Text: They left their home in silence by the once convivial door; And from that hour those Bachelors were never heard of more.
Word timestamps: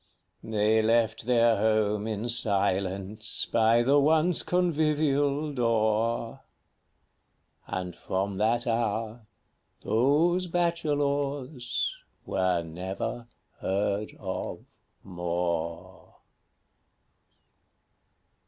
They 0.43 0.81
left 0.81 1.27
their 1.27 1.57
home 1.57 2.07
in 2.07 2.27
silence 2.27 3.45
by 3.45 3.83
the 3.83 3.99
once 3.99 4.41
convivial 4.41 5.53
door; 5.53 6.41
And 7.67 7.95
from 7.95 8.37
that 8.39 8.65
hour 8.65 9.27
those 9.83 10.47
Bachelors 10.47 11.95
were 12.25 12.63
never 12.63 13.27
heard 13.59 14.15
of 14.19 14.65
more. 15.03 16.15